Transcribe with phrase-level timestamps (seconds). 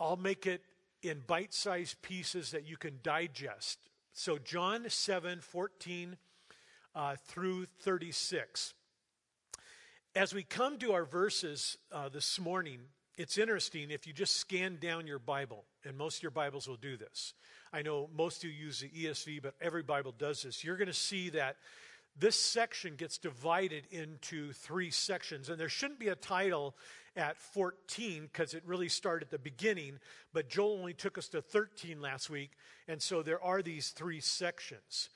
[0.00, 0.62] I'll make it
[1.02, 3.78] in bite sized pieces that you can digest.
[4.12, 6.16] So, John 7 14
[6.94, 8.74] uh, through 36.
[10.16, 12.80] As we come to our verses uh, this morning,
[13.16, 16.76] it's interesting if you just scan down your Bible, and most of your Bibles will
[16.76, 17.34] do this.
[17.72, 20.64] I know most of you use the ESV, but every Bible does this.
[20.64, 21.56] You're going to see that
[22.18, 26.74] this section gets divided into three sections, and there shouldn't be a title
[27.16, 29.98] at 14 because it really started at the beginning,
[30.32, 32.50] but Joel only took us to 13 last week,
[32.88, 35.08] and so there are these three sections.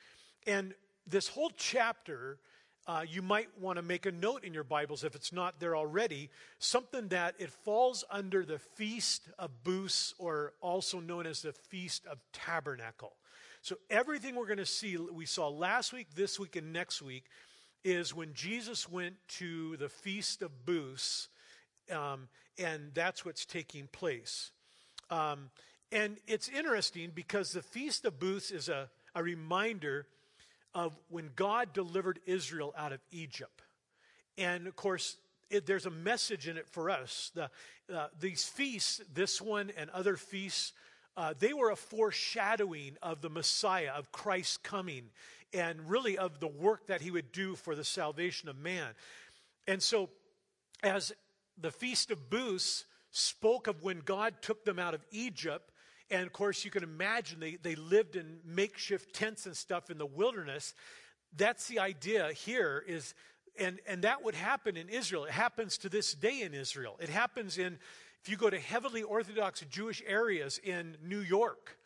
[0.46, 0.74] And
[1.06, 2.38] this whole chapter,
[2.86, 5.76] uh, you might want to make a note in your Bibles if it's not there
[5.76, 11.52] already, something that it falls under the Feast of Booths, or also known as the
[11.52, 13.12] Feast of Tabernacle.
[13.64, 17.24] So everything we're going to see, we saw last week, this week, and next week,
[17.82, 21.30] is when Jesus went to the Feast of Booths
[21.90, 24.50] um, and that's what's taking place.
[25.08, 25.48] Um,
[25.90, 30.08] and it's interesting because the Feast of Booths is a, a reminder
[30.74, 33.62] of when God delivered Israel out of Egypt.
[34.36, 35.16] And of course,
[35.48, 37.32] it, there's a message in it for us.
[37.34, 37.48] The,
[37.90, 40.74] uh, these feasts, this one and other feasts,
[41.16, 45.10] uh, they were a foreshadowing of the Messiah, of Christ's coming,
[45.52, 48.88] and really of the work that he would do for the salvation of man.
[49.66, 50.10] And so,
[50.82, 51.12] as
[51.56, 55.70] the Feast of Booths spoke of when God took them out of Egypt.
[56.10, 59.98] And of course, you can imagine they, they lived in makeshift tents and stuff in
[59.98, 60.74] the wilderness.
[61.36, 63.14] That's the idea here is,
[63.58, 65.24] and, and that would happen in Israel.
[65.24, 66.96] It happens to this day in Israel.
[67.00, 67.78] It happens in,
[68.24, 71.76] if you go to heavily Orthodox Jewish areas in New York,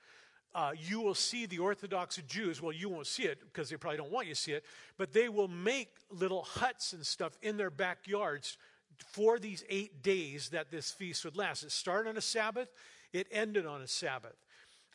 [0.55, 2.63] uh, you will see the Orthodox Jews.
[2.63, 4.65] Well, you won't see it because they probably don't want you to see it,
[4.97, 8.57] but they will make little huts and stuff in their backyards
[9.09, 11.65] for these eight days that this feast would last.
[11.65, 12.69] It started on a Sabbath,
[13.13, 14.37] it ended on a Sabbath.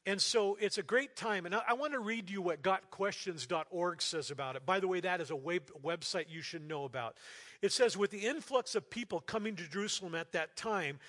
[0.06, 1.46] And so it's a great time.
[1.46, 4.66] And I, I want to read you what gotquestions.org says about it.
[4.66, 7.18] By the way, that is a web, website you should know about.
[7.62, 11.00] It says, with the influx of people coming to Jerusalem at that time,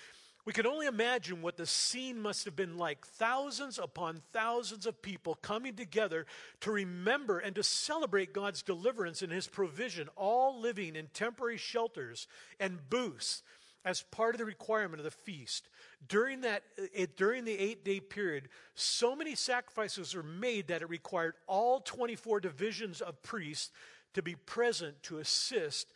[0.45, 3.05] we can only imagine what the scene must have been like.
[3.05, 6.27] Thousands upon thousands of people coming together
[6.61, 12.27] to remember and to celebrate God's deliverance and His provision, all living in temporary shelters
[12.59, 13.41] and booths
[13.83, 15.67] as part of the requirement of the feast.
[16.07, 16.63] During, that,
[16.93, 21.79] it, during the eight day period, so many sacrifices were made that it required all
[21.79, 23.71] 24 divisions of priests
[24.13, 25.91] to be present to assist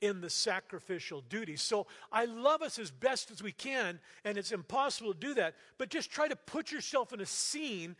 [0.00, 1.56] in the sacrificial duty.
[1.56, 5.54] So I love us as best as we can, and it's impossible to do that,
[5.78, 7.96] but just try to put yourself in a scene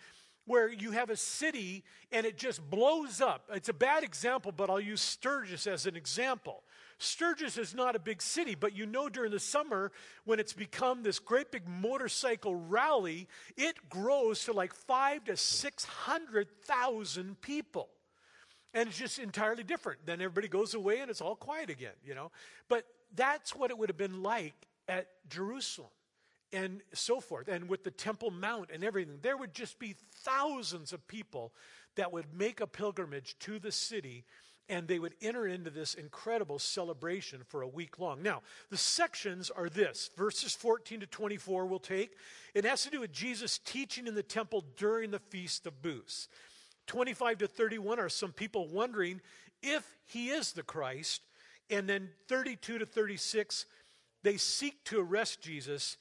[0.47, 3.44] where you have a city and it just blows up.
[3.53, 6.65] It's a bad example, but I'll use Sturgis as an example.
[6.99, 9.91] Sturgis is not a big city, but you know during the summer
[10.25, 17.41] when it's become this great big motorcycle rally, it grows to like five to 600,000
[17.41, 17.88] people.
[18.72, 20.06] And it's just entirely different.
[20.06, 22.31] Then everybody goes away and it's all quiet again, you know.
[22.69, 24.54] But that's what it would have been like
[24.88, 25.91] at Jerusalem
[26.53, 27.48] and so forth.
[27.48, 31.53] And with the Temple Mount and everything, there would just be thousands of people
[31.97, 34.25] that would make a pilgrimage to the city
[34.69, 38.22] and they would enter into this incredible celebration for a week long.
[38.22, 42.12] Now, the sections are this verses 14 to 24 we'll take.
[42.54, 46.28] It has to do with Jesus teaching in the temple during the Feast of Booths.
[46.90, 49.20] 25 to 31 are some people wondering
[49.62, 51.22] if he is the Christ.
[51.70, 53.64] And then 32 to 36,
[54.24, 55.98] they seek to arrest Jesus,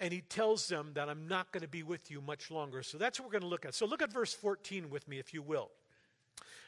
[0.00, 2.82] and he tells them that I'm not going to be with you much longer.
[2.82, 3.76] So that's what we're going to look at.
[3.76, 5.70] So look at verse 14 with me, if you will.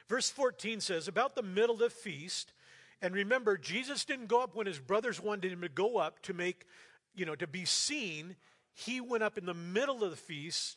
[0.09, 2.53] Verse 14 says, About the middle of the feast,
[3.03, 6.33] and remember, Jesus didn't go up when his brothers wanted him to go up to
[6.33, 6.65] make,
[7.17, 8.37] you know, to be seen.
[8.73, 10.77] He went up in the middle of the feast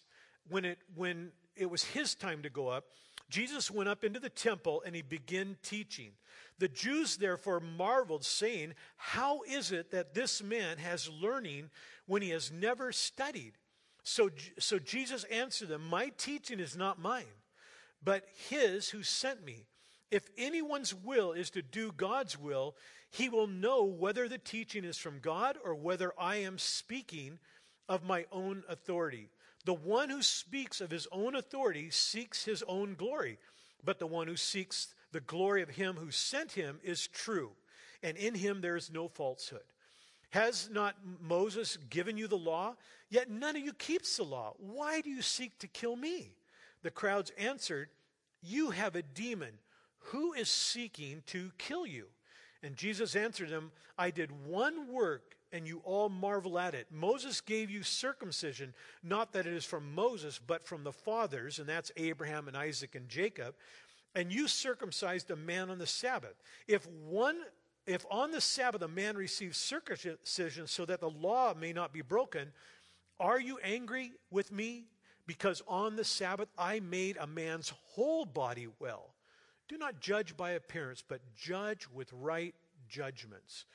[0.49, 2.85] when it when it was his time to go up,
[3.29, 6.11] Jesus went up into the temple and he began teaching.
[6.59, 11.69] The Jews therefore marveled, saying, How is it that this man has learning
[12.05, 13.53] when he has never studied?
[14.03, 17.25] So, so Jesus answered them, My teaching is not mine,
[18.03, 19.65] but his who sent me.
[20.09, 22.75] If anyone's will is to do God's will,
[23.11, 27.39] he will know whether the teaching is from God or whether I am speaking
[27.89, 29.29] of my own authority.
[29.67, 33.37] The one who speaks of his own authority seeks his own glory,
[33.83, 37.51] but the one who seeks the glory of him who sent him is true,
[38.01, 39.65] and in him there is no falsehood.
[40.29, 42.77] Has not Moses given you the law?
[43.09, 44.53] Yet none of you keeps the law.
[44.57, 46.31] Why do you seek to kill me?
[46.83, 47.89] The crowds answered,
[48.41, 49.59] You have a demon.
[49.99, 52.05] Who is seeking to kill you?
[52.63, 56.87] And Jesus answered them, I did one work and you all marvel at it.
[56.91, 58.73] Moses gave you circumcision,
[59.03, 62.95] not that it is from Moses, but from the fathers, and that's Abraham and Isaac
[62.95, 63.55] and Jacob.
[64.15, 66.35] And you circumcised a man on the Sabbath.
[66.67, 67.37] If one
[67.85, 72.01] if on the Sabbath a man receives circumcision so that the law may not be
[72.01, 72.51] broken,
[73.17, 74.87] are you angry with me?
[75.25, 79.13] Because on the Sabbath I made a man's whole body well.
[79.69, 82.53] Do not judge by appearance, but judge with right
[82.89, 83.65] judgments.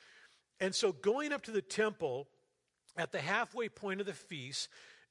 [0.63, 2.25] And so, going up to the temple
[2.95, 4.69] at the halfway point of the feast,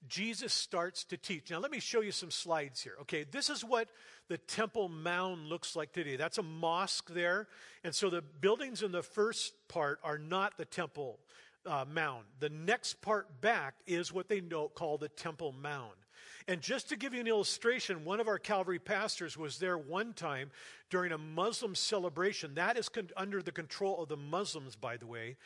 [0.09, 1.51] Jesus starts to teach.
[1.51, 2.95] Now, let me show you some slides here.
[3.03, 3.91] Okay, this is what
[4.29, 6.17] the Temple Mount looks like today.
[6.17, 7.49] That's a mosque there.
[7.85, 11.19] And so the buildings in the first part are not the Temple
[11.67, 12.25] uh, Mount.
[12.41, 15.99] The next part back is what they know, call the Temple Mount.
[16.49, 20.13] And just to give you an illustration, one of our Calvary pastors was there one
[20.13, 20.51] time
[20.91, 22.55] during a Muslim celebration.
[22.55, 25.37] That is con- under the control of the Muslims, by the way.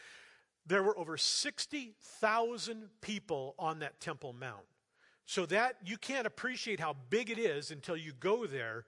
[0.66, 4.64] There were over 60,000 people on that Temple Mount.
[5.26, 8.84] So that you can't appreciate how big it is until you go there,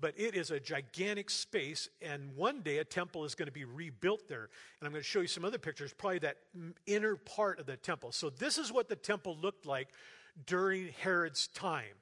[0.00, 3.66] but it is a gigantic space and one day a temple is going to be
[3.66, 4.48] rebuilt there.
[4.80, 6.38] And I'm going to show you some other pictures, probably that
[6.86, 8.10] inner part of the temple.
[8.10, 9.88] So this is what the temple looked like
[10.46, 11.94] during Herod's time.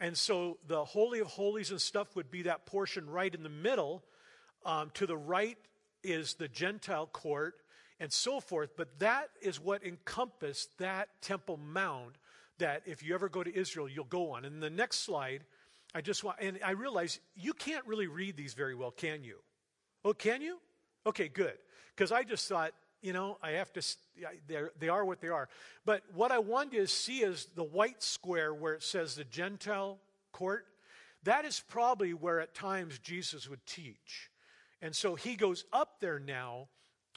[0.00, 3.48] And so the Holy of Holies and stuff would be that portion right in the
[3.48, 4.02] middle.
[4.64, 5.58] Um, to the right
[6.02, 7.54] is the Gentile court
[8.00, 8.70] and so forth.
[8.76, 12.16] But that is what encompassed that Temple Mount
[12.58, 14.44] that if you ever go to Israel, you'll go on.
[14.44, 15.44] And the next slide,
[15.94, 19.38] I just want, and I realize you can't really read these very well, can you?
[20.04, 20.58] Oh, can you?
[21.06, 21.54] Okay, good.
[21.94, 22.72] Because I just thought,
[23.06, 23.82] you know, I have to,
[24.80, 25.48] they are what they are.
[25.84, 29.98] But what I wanted to see is the white square where it says the Gentile
[30.32, 30.66] court.
[31.22, 34.28] That is probably where at times Jesus would teach.
[34.82, 36.66] And so he goes up there now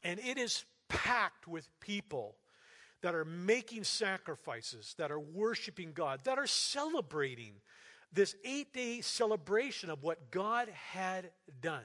[0.04, 2.36] and it is packed with people
[3.02, 7.54] that are making sacrifices, that are worshiping God, that are celebrating
[8.14, 11.32] this eight day celebration of what God had
[11.64, 11.82] done,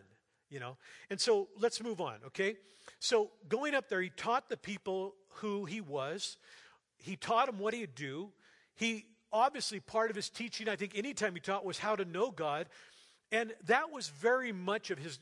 [0.51, 0.77] you know.
[1.09, 2.57] And so let's move on, okay?
[3.05, 6.39] So going up there, he taught the people who he was,
[6.97, 8.31] he taught them what he'd do.
[8.77, 12.31] He obviously, part of his teaching, I think, anytime he taught was how to know
[12.31, 12.67] God.
[13.31, 15.19] And that was very much of his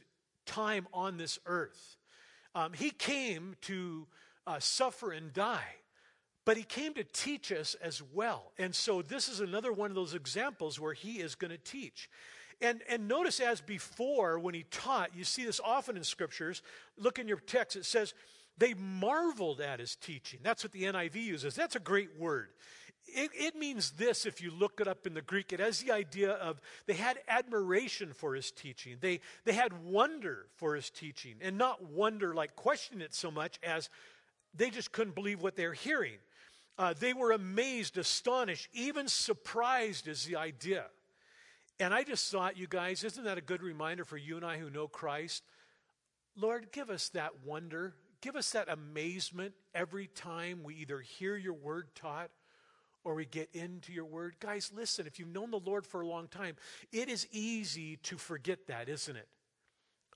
[0.47, 1.97] time on this earth.
[2.55, 4.07] Um, he came to
[4.47, 5.75] uh, suffer and die,
[6.45, 8.53] but he came to teach us as well.
[8.59, 12.09] And so this is another one of those examples where he is going to teach.
[12.63, 16.63] And, and notice as before, when he taught, you see this often in scriptures.
[16.97, 18.15] Look in your text, it says,
[18.57, 20.39] they marveled at his teaching.
[20.43, 21.55] That's what the NIV uses.
[21.55, 22.51] That's a great word.
[23.07, 25.53] It, it, means this if you look it up in the Greek.
[25.53, 28.99] It has the idea of they had admiration for his teaching.
[29.01, 33.59] They, they had wonder for his teaching, and not wonder like questioning it so much
[33.65, 33.91] as
[34.55, 36.19] they just couldn't believe what they're hearing.
[36.79, 40.85] Uh, they were amazed, astonished, even surprised is the idea.
[41.83, 44.57] And I just thought, you guys, isn't that a good reminder for you and I
[44.57, 45.43] who know Christ?
[46.37, 51.55] Lord, give us that wonder, give us that amazement every time we either hear your
[51.55, 52.31] word taught
[53.03, 54.37] or we get into your word.
[54.39, 56.55] Guys, listen, if you've known the Lord for a long time,
[56.93, 59.27] it is easy to forget that, isn't it?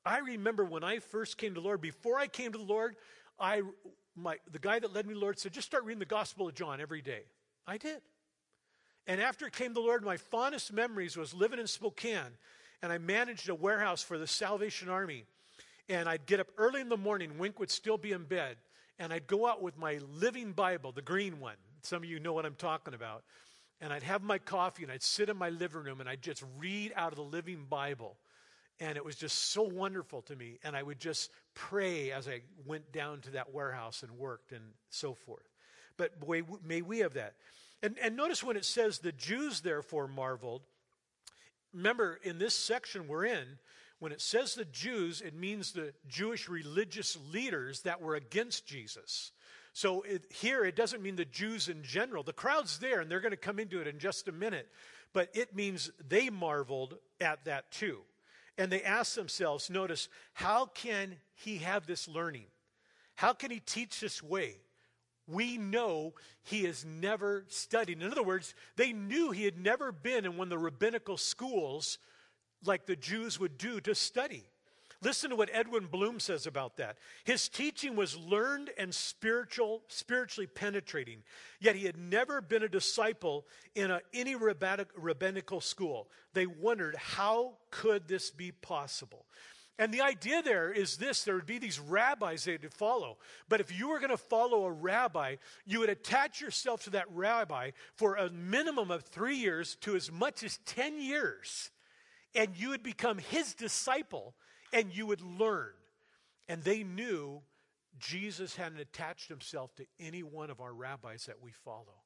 [0.05, 2.95] I remember when I first came to the Lord, before I came to the Lord,
[3.41, 3.63] I
[4.15, 6.47] my the guy that led me to the Lord said, just start reading the Gospel
[6.47, 7.25] of John every day.
[7.67, 8.03] I did.
[9.07, 12.39] And after came the Lord, my fondest memories was living in Spokane,
[12.83, 15.25] and I managed a warehouse for the Salvation Army.
[15.89, 18.57] And I'd get up early in the morning, Wink would still be in bed,
[18.99, 22.33] and I'd go out with my living Bible, the green one, some of you know
[22.33, 23.23] what I'm talking about.
[23.81, 26.43] And I'd have my coffee and I'd sit in my living room and I'd just
[26.59, 28.17] read out of the Living Bible.
[28.81, 30.59] And it was just so wonderful to me.
[30.65, 34.63] And I would just pray as I went down to that warehouse and worked and
[34.89, 35.47] so forth.
[35.99, 37.35] But boy, may we have that.
[37.83, 40.63] And, and notice when it says the Jews therefore marveled,
[41.73, 43.59] remember in this section we're in,
[43.99, 49.33] when it says the Jews, it means the Jewish religious leaders that were against Jesus.
[49.73, 52.23] So it, here it doesn't mean the Jews in general.
[52.23, 54.69] The crowd's there and they're going to come into it in just a minute.
[55.13, 58.01] But it means they marveled at that too.
[58.59, 62.47] And they asked themselves, notice, how can he have this learning?
[63.15, 64.57] How can he teach this way?
[65.27, 68.01] We know he has never studied.
[68.01, 71.99] In other words, they knew he had never been in one of the rabbinical schools
[72.65, 74.45] like the Jews would do to study.
[75.03, 76.97] Listen to what Edwin Blum says about that.
[77.25, 81.23] His teaching was learned and spiritual, spiritually penetrating,
[81.61, 86.09] yet he had never been a disciple in a, any rabbinical school.
[86.33, 89.27] They wondered, how could this be possible?
[89.79, 93.19] And the idea there is this there would be these rabbis they had to follow.
[93.49, 97.11] But if you were going to follow a rabbi, you would attach yourself to that
[97.11, 101.71] rabbi for a minimum of three years to as much as 10 years.
[102.35, 104.35] And you would become his disciple
[104.73, 105.73] and you would learn.
[106.49, 107.43] And they knew
[107.99, 112.06] Jesus hadn't attached himself to any one of our rabbis that we follow.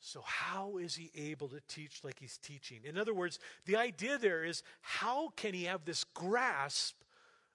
[0.00, 2.80] So, how is he able to teach like he's teaching?
[2.84, 6.96] In other words, the idea there is how can he have this grasp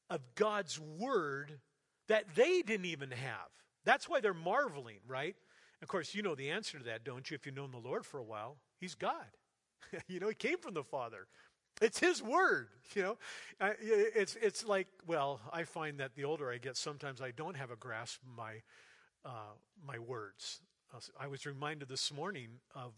[0.09, 1.59] of God's word
[2.07, 3.49] that they didn't even have?
[3.83, 5.35] That's why they're marveling, right?
[5.81, 7.35] Of course, you know the answer to that, don't you?
[7.35, 9.25] If you've known the Lord for a while, he's God.
[10.07, 11.27] you know, he came from the Father.
[11.81, 13.17] It's his word, you know.
[13.59, 17.71] It's it's like well, I find that the older I get, sometimes I don't have
[17.71, 18.61] a grasp of my
[19.25, 20.61] uh, my words.
[21.19, 22.93] I was reminded this morning of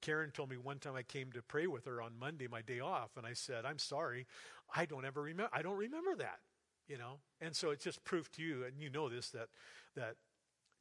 [0.00, 2.80] Karen told me one time I came to pray with her on Monday, my day
[2.80, 4.26] off, and I said, "I'm sorry,
[4.74, 5.50] I don't ever remember.
[5.52, 6.40] I don't remember that."
[6.88, 9.48] You know, and so it's just proof to you, and you know this that
[9.94, 10.16] that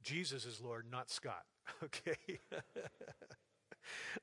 [0.04, 1.44] Jesus is Lord, not Scott.
[1.84, 2.40] Okay.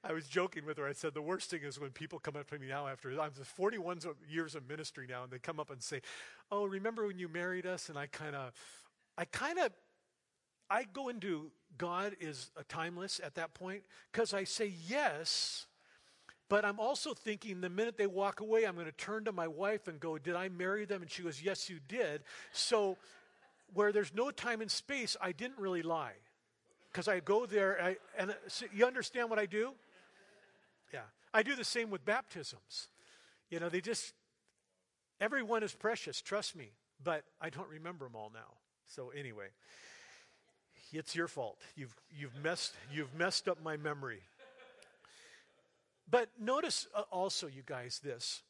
[0.02, 0.86] I was joking with her.
[0.86, 3.32] I said, the worst thing is when people come up to me now after I'm
[3.32, 6.00] 41 years of ministry now, and they come up and say,
[6.50, 8.52] "Oh, remember when you married us?" And I kind of,
[9.16, 9.72] I kind of,
[10.70, 15.66] I go into God is timeless at that point because I say yes,
[16.48, 19.48] but I'm also thinking the minute they walk away, I'm going to turn to my
[19.48, 21.02] wife and go, Did I marry them?
[21.02, 22.22] And she goes, Yes, you did.
[22.52, 22.96] So,
[23.72, 26.12] where there's no time and space, I didn't really lie
[26.92, 29.72] because I go there I, and uh, so you understand what I do?
[30.92, 31.00] Yeah.
[31.32, 32.88] I do the same with baptisms.
[33.50, 34.12] You know, they just,
[35.20, 36.70] everyone is precious, trust me,
[37.02, 38.58] but I don't remember them all now.
[38.86, 39.48] So, anyway.
[40.92, 41.58] It's your fault.
[41.76, 44.22] You've, you've, messed, you've messed up my memory.
[46.10, 48.42] But notice uh, also, you guys, this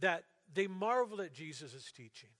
[0.00, 2.30] that they marvel at Jesus' teaching.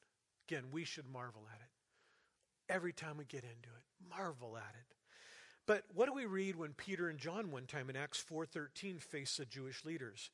[0.49, 2.73] Again, we should marvel at it.
[2.73, 4.97] Every time we get into it, marvel at it.
[5.67, 9.39] But what do we read when Peter and John one time in Acts 4:13 faced
[9.39, 10.31] the Jewish leaders?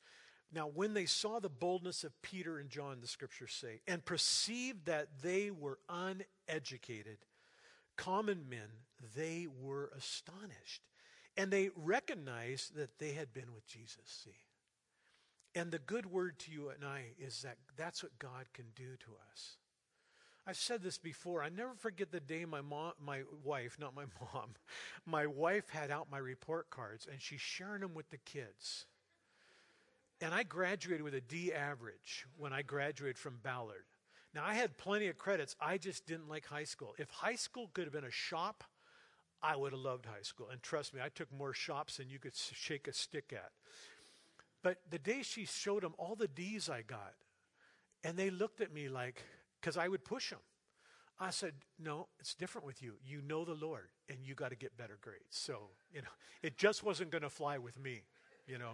[0.51, 4.85] Now, when they saw the boldness of Peter and John, the scriptures say, and perceived
[4.85, 7.19] that they were uneducated,
[7.99, 8.69] common men,
[9.15, 10.81] they were astonished.
[11.35, 14.31] And they recognized that they had been with Jesus, see.
[15.53, 18.95] And the good word to you and I is that that's what God can do
[18.97, 19.57] to us.
[20.47, 21.43] I've said this before.
[21.43, 24.51] I never forget the day my mom, my wife, not my mom,
[25.05, 28.85] my wife had out my report cards and she's sharing them with the kids.
[30.21, 33.85] And I graduated with a D average when I graduated from Ballard.
[34.33, 35.55] Now, I had plenty of credits.
[35.59, 36.93] I just didn't like high school.
[36.97, 38.63] If high school could have been a shop,
[39.41, 40.49] I would have loved high school.
[40.51, 43.51] And trust me, I took more shops than you could shake a stick at.
[44.61, 47.13] But the day she showed them all the D's I got,
[48.03, 49.23] and they looked at me like,
[49.59, 50.39] because I would push them.
[51.19, 52.93] I said, No, it's different with you.
[53.05, 55.23] You know the Lord, and you got to get better grades.
[55.31, 56.07] So, you know,
[56.41, 58.03] it just wasn't going to fly with me,
[58.47, 58.73] you know.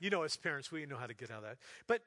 [0.00, 1.58] You know, as parents, we know how to get out of that.
[1.86, 2.02] But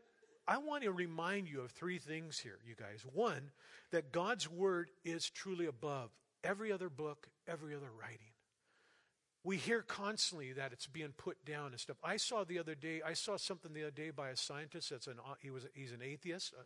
[0.48, 3.06] I want to remind you of three things here, you guys.
[3.14, 3.52] One,
[3.92, 6.12] that God's word is truly above
[6.44, 8.34] every other book, every other writing.
[9.44, 11.98] We hear constantly that it's being put down and stuff.
[12.04, 15.08] I saw the other day, I saw something the other day by a scientist that's
[15.08, 16.64] an he was he's an atheist, uh,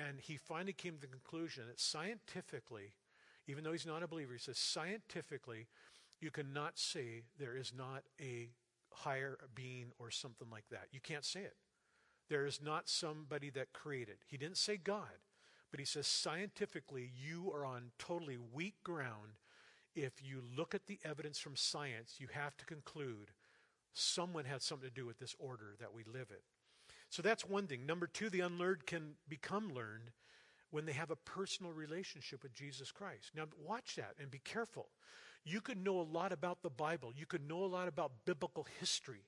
[0.00, 2.92] and he finally came to the conclusion that scientifically,
[3.46, 5.66] even though he's not a believer, he says scientifically,
[6.20, 8.50] you cannot say there is not a
[8.92, 10.88] higher being or something like that.
[10.92, 11.54] You can't say it.
[12.30, 14.16] There is not somebody that created.
[14.26, 15.18] He didn't say God,
[15.70, 19.34] but he says scientifically, you are on totally weak ground.
[19.94, 23.32] If you look at the evidence from science, you have to conclude
[23.92, 26.42] someone had something to do with this order that we live in.
[27.10, 27.84] So that's one thing.
[27.84, 30.12] Number two, the unlearned can become learned
[30.70, 33.32] when they have a personal relationship with Jesus Christ.
[33.34, 34.86] Now, watch that and be careful.
[35.44, 38.66] You could know a lot about the Bible, you could know a lot about biblical
[38.78, 39.24] history,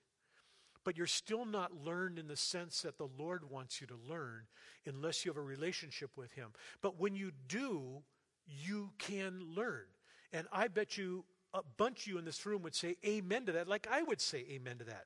[0.85, 4.47] but you're still not learned in the sense that the Lord wants you to learn
[4.87, 6.51] unless you have a relationship with Him.
[6.81, 8.03] But when you do,
[8.47, 9.85] you can learn.
[10.33, 11.25] And I bet you
[11.55, 14.21] a bunch of you in this room would say amen to that, like I would
[14.21, 15.05] say amen to that.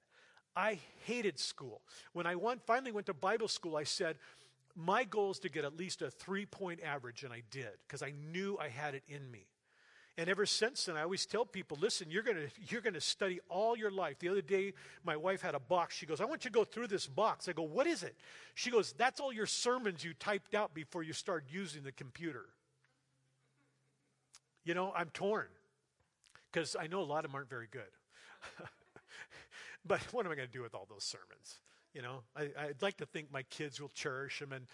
[0.54, 1.82] I hated school.
[2.12, 4.16] When I went, finally went to Bible school, I said,
[4.74, 8.02] my goal is to get at least a three point average, and I did because
[8.02, 9.46] I knew I had it in me.
[10.18, 13.76] And ever since then, I always tell people, listen, you're going you're to study all
[13.76, 14.18] your life.
[14.18, 14.72] The other day,
[15.04, 15.94] my wife had a box.
[15.94, 17.48] She goes, I want you to go through this box.
[17.48, 18.16] I go, what is it?
[18.54, 22.46] She goes, that's all your sermons you typed out before you started using the computer.
[24.64, 25.46] You know, I'm torn
[26.50, 27.82] because I know a lot of them aren't very good.
[29.86, 31.60] but what am I going to do with all those sermons?
[31.92, 34.66] You know, I, would like to think my kids will cherish them and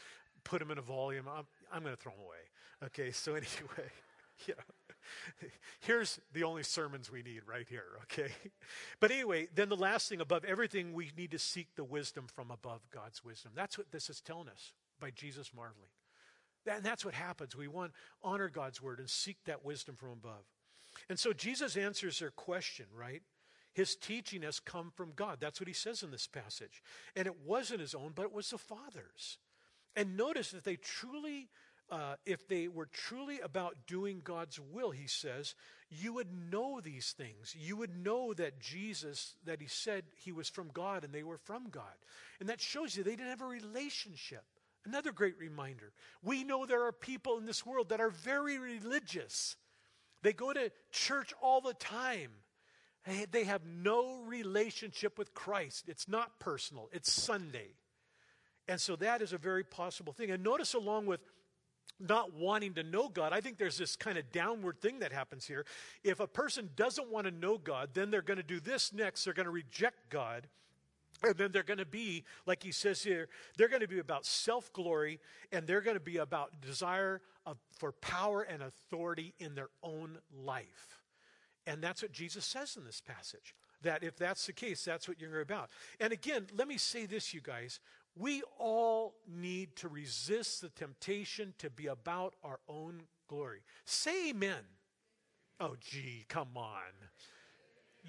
[0.44, 1.26] put them in a volume.
[1.28, 2.87] I'm, I'm going to throw them away.
[2.87, 3.90] Okay, so anyway,
[4.46, 5.48] you know,
[5.80, 8.30] here's the only sermons we need right here, okay?
[9.00, 12.50] But anyway, then the last thing above everything, we need to seek the wisdom from
[12.50, 13.52] above God's wisdom.
[13.54, 15.90] That's what this is telling us by Jesus marveling.
[16.66, 17.56] And that's what happens.
[17.56, 20.44] We want honor God's word and seek that wisdom from above.
[21.08, 23.22] And so Jesus answers their question, right?
[23.74, 25.38] His teaching has come from God.
[25.40, 26.82] That's what he says in this passage.
[27.16, 29.38] And it wasn't his own, but it was the Father's.
[29.96, 31.48] And notice that they truly,
[31.92, 35.54] uh, if they were truly about doing God's will, he says,
[35.90, 37.54] you would know these things.
[37.54, 41.37] You would know that Jesus, that he said he was from God and they were
[41.37, 41.92] from God.
[42.40, 44.42] And that shows you they didn't have a relationship.
[44.87, 45.92] Another great reminder.
[46.25, 49.56] We know there are people in this world that are very religious.
[50.22, 52.30] They go to church all the time.
[53.30, 55.84] They have no relationship with Christ.
[55.88, 57.75] It's not personal, it's Sunday.
[58.66, 60.30] And so that is a very possible thing.
[60.30, 61.20] And notice, along with
[62.00, 65.46] not wanting to know God, I think there's this kind of downward thing that happens
[65.46, 65.64] here.
[66.02, 69.25] If a person doesn't want to know God, then they're going to do this next.
[69.25, 70.49] They're going to reject God.
[71.22, 74.26] And then they're going to be, like he says here, they're going to be about
[74.26, 75.20] self glory
[75.52, 80.18] and they're going to be about desire of, for power and authority in their own
[80.44, 80.99] life.
[81.66, 83.54] And that's what Jesus says in this passage.
[83.82, 85.70] That if that's the case, that's what you're about.
[86.00, 87.80] And again, let me say this, you guys.
[88.16, 93.61] We all need to resist the temptation to be about our own glory.
[93.85, 94.64] Say amen.
[95.61, 96.92] Oh, gee, come on.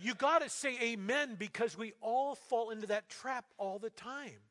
[0.02, 4.42] You got to say amen because we all fall into that trap all the time.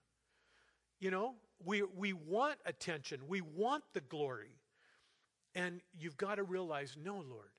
[1.01, 4.57] You know, we, we want attention, we want the glory.
[5.55, 7.51] And you've got to realize no, Lord,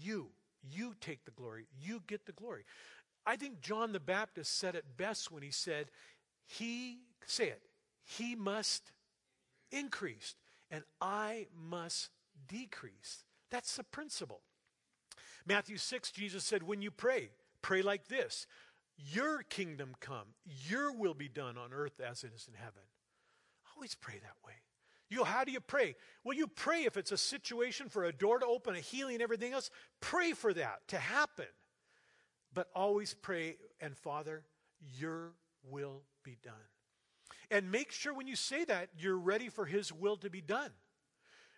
[0.00, 0.28] you,
[0.70, 2.64] you take the glory, you get the glory.
[3.26, 5.90] I think John the Baptist said it best when he said,
[6.46, 7.62] He Say it.
[8.04, 8.92] He must
[9.70, 10.34] increase,
[10.70, 12.10] and I must
[12.48, 13.24] decrease.
[13.50, 14.40] That's the principle.
[15.46, 17.30] Matthew 6, Jesus said, When you pray,
[17.62, 18.46] pray like this
[18.96, 20.34] Your kingdom come,
[20.68, 22.82] your will be done on earth as it is in heaven.
[23.76, 24.54] Always pray that way.
[25.08, 25.96] You how do you pray?
[26.22, 29.52] Well, you pray if it's a situation for a door to open, a healing, everything
[29.52, 29.70] else.
[30.00, 31.46] Pray for that to happen.
[32.54, 34.44] But always pray, and Father,
[34.98, 35.32] your
[35.64, 36.54] will be done.
[37.50, 40.70] And make sure when you say that, you're ready for His will to be done.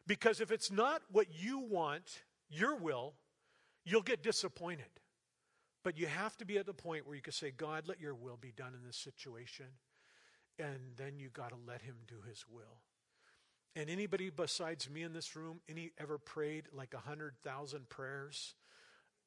[0.06, 3.14] Because if it's not what you want, your will,
[3.84, 4.86] you'll get disappointed.
[5.84, 8.14] But you have to be at the point where you can say, God, let your
[8.14, 9.66] will be done in this situation.
[10.58, 12.78] And then you got to let Him do His will.
[13.74, 18.54] And anybody besides me in this room, any ever prayed like a hundred thousand prayers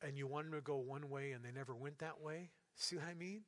[0.01, 2.51] and you wanted to go one way and they never went that way?
[2.75, 3.41] See what I mean?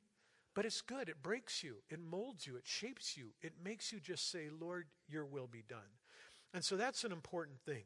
[0.54, 1.08] But it's good.
[1.08, 4.86] It breaks you, it molds you, it shapes you, it makes you just say, Lord,
[5.08, 5.78] your will be done.
[6.52, 7.84] And so that's an important thing.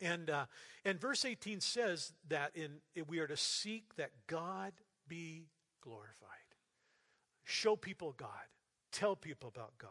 [0.00, 0.46] And, uh,
[0.84, 4.72] and verse 18 says that in, we are to seek that God
[5.08, 5.46] be
[5.80, 6.30] glorified.
[7.44, 8.28] Show people God.
[8.92, 9.90] Tell people about God.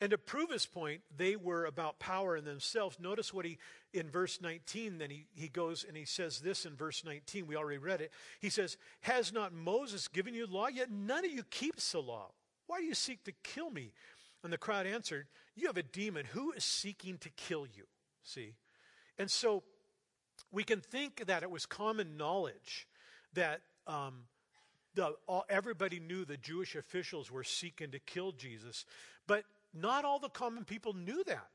[0.00, 2.98] And to prove his point, they were about power in themselves.
[3.00, 3.58] Notice what he,
[3.92, 7.46] in verse 19, then he, he goes and he says this in verse 19.
[7.46, 8.12] We already read it.
[8.40, 10.68] He says, Has not Moses given you law?
[10.68, 12.30] Yet none of you keeps the law.
[12.66, 13.92] Why do you seek to kill me?
[14.42, 16.24] And the crowd answered, You have a demon.
[16.32, 17.84] Who is seeking to kill you?
[18.22, 18.54] See?
[19.18, 19.62] And so
[20.52, 22.88] we can think that it was common knowledge
[23.34, 24.24] that um,
[24.94, 28.84] the, all, everybody knew the Jewish officials were seeking to kill Jesus.
[29.26, 31.48] But not all the common people knew that.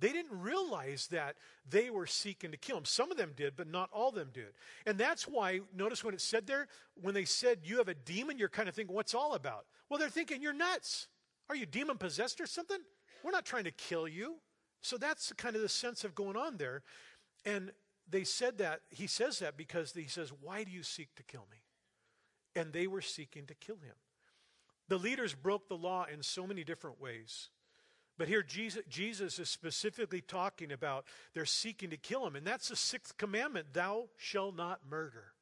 [0.00, 1.36] They didn't realize that
[1.68, 2.84] they were seeking to kill him.
[2.84, 4.48] Some of them did, but not all of them did.
[4.86, 6.68] And that's why, notice when it said there,
[7.00, 9.66] when they said, You have a demon, you're kind of thinking, What's all about?
[9.88, 11.06] Well, they're thinking, You're nuts.
[11.48, 12.78] Are you demon possessed or something?
[13.22, 14.36] We're not trying to kill you.
[14.80, 16.82] So that's kind of the sense of going on there.
[17.44, 17.70] And
[18.10, 21.46] they said that, he says that because he says, Why do you seek to kill
[21.50, 21.58] me?
[22.56, 23.94] And they were seeking to kill him.
[24.88, 27.48] The leaders broke the law in so many different ways.
[28.16, 32.36] But here Jesus, Jesus, is specifically talking about they're seeking to kill him.
[32.36, 35.32] And that's the sixth commandment thou shalt not murder.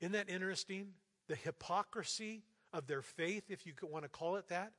[0.00, 0.88] Isn't that interesting?
[1.28, 4.72] The hypocrisy of their faith, if you want to call it that.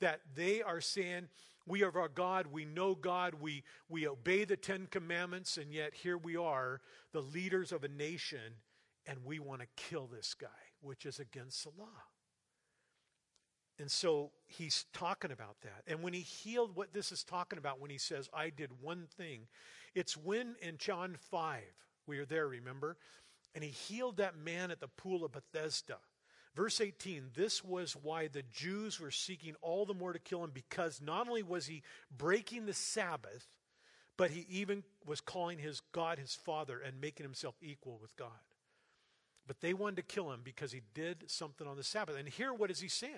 [0.00, 1.28] That they are saying,
[1.66, 5.94] We are our God, we know God, we, we obey the Ten Commandments, and yet
[5.94, 6.80] here we are,
[7.12, 8.54] the leaders of a nation,
[9.06, 10.46] and we want to kill this guy,
[10.80, 11.88] which is against the law.
[13.78, 15.82] And so he's talking about that.
[15.86, 19.06] And when he healed, what this is talking about when he says, I did one
[19.16, 19.46] thing,
[19.94, 21.62] it's when in John 5,
[22.06, 22.96] we are there, remember?
[23.54, 25.98] And he healed that man at the pool of Bethesda.
[26.54, 30.50] Verse 18 This was why the Jews were seeking all the more to kill him,
[30.52, 31.82] because not only was he
[32.16, 33.46] breaking the Sabbath,
[34.16, 38.30] but he even was calling his God his Father and making himself equal with God.
[39.46, 42.16] But they wanted to kill him because he did something on the Sabbath.
[42.18, 43.14] And here, what is he saying?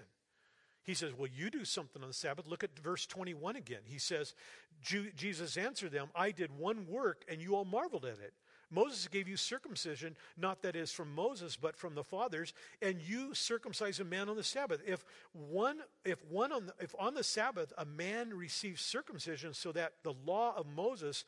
[0.83, 2.47] He says, Well, you do something on the Sabbath.
[2.47, 3.81] Look at verse 21 again.
[3.85, 4.35] He says,
[4.83, 8.33] Jesus answered them, I did one work, and you all marveled at it.
[8.71, 13.35] Moses gave you circumcision, not that is from Moses, but from the fathers, and you
[13.35, 14.81] circumcise a man on the Sabbath.
[14.87, 19.73] If one, if one on the, if on the Sabbath a man receives circumcision so
[19.73, 21.25] that the law of Moses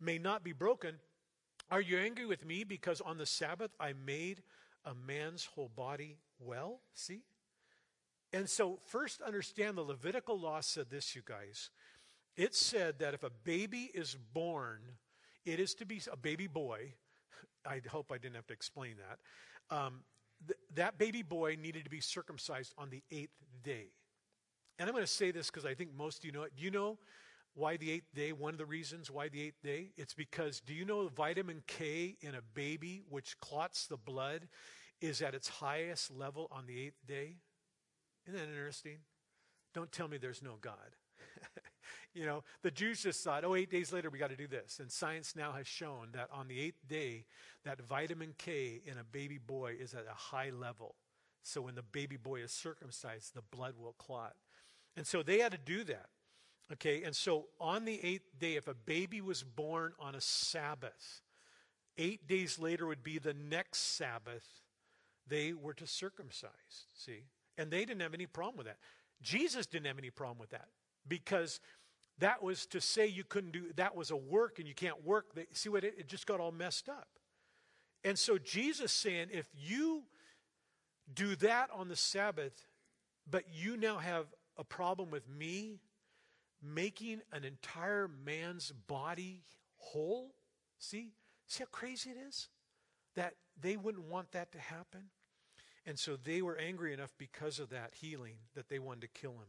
[0.00, 0.96] may not be broken,
[1.70, 4.42] are you angry with me because on the Sabbath I made
[4.84, 6.80] a man's whole body well?
[6.94, 7.22] See?
[8.32, 11.70] And so, first understand the Levitical law said this, you guys.
[12.36, 14.80] It said that if a baby is born,
[15.44, 16.94] it is to be a baby boy.
[17.66, 19.76] I hope I didn't have to explain that.
[19.76, 20.00] Um,
[20.46, 23.88] th- that baby boy needed to be circumcised on the eighth day.
[24.78, 26.52] And I'm going to say this because I think most of you know it.
[26.56, 26.98] Do you know
[27.54, 28.32] why the eighth day?
[28.32, 29.90] One of the reasons why the eighth day?
[29.96, 34.48] It's because do you know vitamin K in a baby, which clots the blood,
[35.00, 37.36] is at its highest level on the eighth day?
[38.26, 38.98] Isn't that interesting?
[39.74, 40.96] Don't tell me there's no God.
[42.14, 44.78] you know, the Jews just thought, oh, eight days later we got to do this.
[44.80, 47.24] And science now has shown that on the eighth day,
[47.64, 50.94] that vitamin K in a baby boy is at a high level.
[51.42, 54.34] So when the baby boy is circumcised, the blood will clot.
[54.96, 56.06] And so they had to do that.
[56.72, 61.22] Okay, and so on the eighth day, if a baby was born on a Sabbath,
[61.98, 64.46] eight days later would be the next Sabbath,
[65.26, 66.86] they were to circumcise.
[66.94, 67.24] See?
[67.58, 68.78] And they didn't have any problem with that.
[69.20, 70.68] Jesus didn't have any problem with that
[71.06, 71.60] because
[72.18, 75.26] that was to say you couldn't do that was a work and you can't work.
[75.52, 77.08] See what it, it just got all messed up.
[78.04, 80.02] And so Jesus saying, if you
[81.12, 82.66] do that on the Sabbath,
[83.30, 85.80] but you now have a problem with me
[86.62, 89.42] making an entire man's body
[89.76, 90.34] whole,
[90.78, 91.12] see,
[91.46, 92.48] see how crazy it is
[93.14, 95.02] that they wouldn't want that to happen.
[95.86, 99.32] And so they were angry enough because of that healing that they wanted to kill
[99.32, 99.48] him.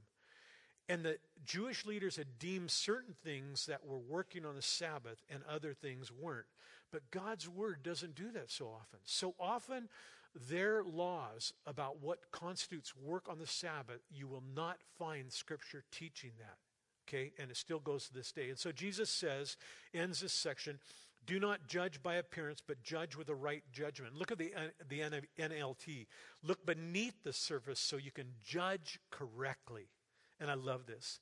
[0.89, 5.41] And the Jewish leaders had deemed certain things that were working on the Sabbath and
[5.49, 6.47] other things weren't.
[6.91, 8.99] But God's word doesn't do that so often.
[9.05, 9.89] So often,
[10.49, 16.31] their laws about what constitutes work on the Sabbath, you will not find Scripture teaching
[16.39, 16.57] that.
[17.07, 17.31] Okay?
[17.39, 18.49] And it still goes to this day.
[18.49, 19.57] And so Jesus says,
[19.93, 20.79] ends this section,
[21.25, 24.15] do not judge by appearance, but judge with a right judgment.
[24.15, 25.01] Look at the, uh, the
[25.39, 26.07] NLT.
[26.43, 29.87] Look beneath the surface so you can judge correctly.
[30.39, 31.19] And I love this.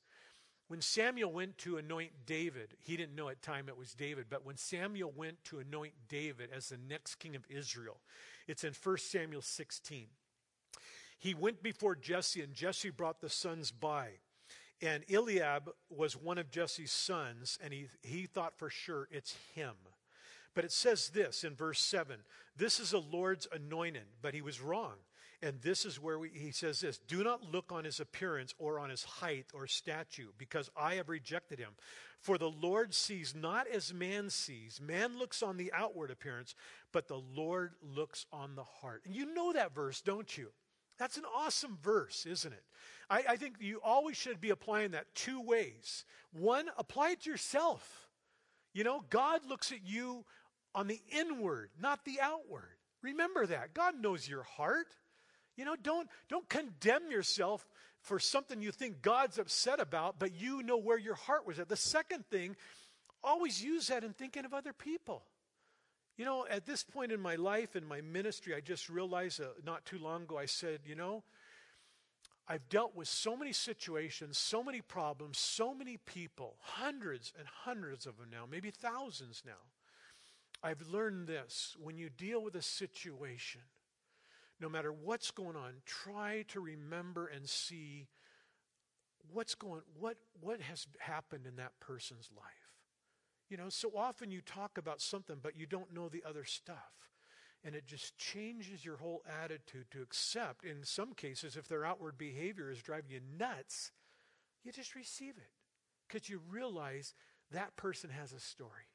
[0.68, 4.46] When Samuel went to anoint David, he didn't know at time it was David, but
[4.46, 8.00] when Samuel went to anoint David as the next king of Israel,
[8.48, 10.06] it's in 1 Samuel 16.
[11.18, 14.12] He went before Jesse, and Jesse brought the sons by.
[14.80, 19.74] And Eliab was one of Jesse's sons, and he, he thought for sure it's him.
[20.54, 22.16] But it says this in verse 7
[22.56, 24.94] This is the Lord's anointed, but he was wrong.
[25.44, 28.78] And this is where we, he says this Do not look on his appearance or
[28.78, 31.72] on his height or statue, because I have rejected him.
[32.20, 34.80] For the Lord sees not as man sees.
[34.80, 36.54] Man looks on the outward appearance,
[36.92, 39.02] but the Lord looks on the heart.
[39.04, 40.50] And you know that verse, don't you?
[40.98, 42.62] That's an awesome verse, isn't it?
[43.10, 46.04] I, I think you always should be applying that two ways.
[46.32, 48.08] One, apply it to yourself.
[48.72, 50.24] You know, God looks at you
[50.74, 52.76] on the inward, not the outward.
[53.02, 53.74] Remember that.
[53.74, 54.86] God knows your heart.
[55.56, 57.66] You know, don't, don't condemn yourself
[58.00, 61.68] for something you think God's upset about, but you know where your heart was at.
[61.68, 62.56] The second thing,
[63.22, 65.24] always use that in thinking of other people.
[66.16, 69.46] You know, at this point in my life, in my ministry, I just realized uh,
[69.64, 71.22] not too long ago, I said, you know,
[72.48, 78.04] I've dealt with so many situations, so many problems, so many people, hundreds and hundreds
[78.04, 79.52] of them now, maybe thousands now.
[80.62, 83.62] I've learned this when you deal with a situation,
[84.60, 88.08] no matter what's going on, try to remember and see
[89.32, 92.44] what's going what what has happened in that person's life.
[93.48, 97.10] You know, so often you talk about something, but you don't know the other stuff.
[97.64, 100.64] And it just changes your whole attitude to accept.
[100.64, 103.92] In some cases, if their outward behavior is driving you nuts,
[104.64, 105.50] you just receive it
[106.08, 107.14] because you realize
[107.50, 108.91] that person has a story.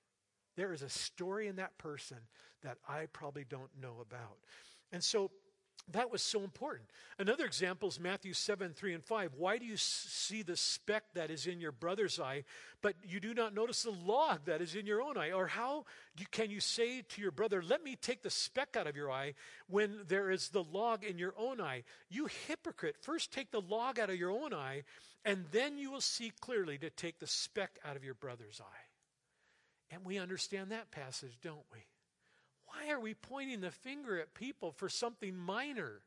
[0.58, 2.18] There is a story in that person
[2.64, 4.40] that I probably don't know about.
[4.92, 5.32] And so
[5.94, 6.90] That was so important.
[7.18, 9.36] Another example is Matthew 7, 3 and 5.
[9.38, 12.44] Why do you see the speck that is in your brother's eye,
[12.82, 15.32] but you do not notice the log that is in your own eye?
[15.32, 15.86] Or how
[16.32, 19.36] can you say to your brother, Let me take the speck out of your eye,
[19.70, 21.84] when there is the log in your own eye?
[22.10, 24.84] You hypocrite, first take the log out of your own eye,
[25.24, 28.87] and then you will see clearly to take the speck out of your brother's eye.
[29.92, 31.80] And we understand that passage, don't we?
[32.66, 36.02] Why are we pointing the finger at people for something minor?